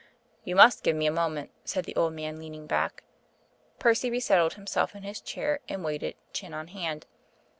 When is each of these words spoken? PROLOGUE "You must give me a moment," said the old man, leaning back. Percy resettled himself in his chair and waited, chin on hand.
PROLOGUE 0.01 0.41
"You 0.45 0.55
must 0.55 0.83
give 0.83 0.95
me 0.95 1.05
a 1.05 1.11
moment," 1.11 1.51
said 1.63 1.85
the 1.85 1.95
old 1.95 2.13
man, 2.13 2.39
leaning 2.39 2.65
back. 2.65 3.03
Percy 3.77 4.09
resettled 4.09 4.55
himself 4.55 4.95
in 4.95 5.03
his 5.03 5.21
chair 5.21 5.59
and 5.69 5.83
waited, 5.83 6.15
chin 6.33 6.55
on 6.55 6.69
hand. 6.69 7.05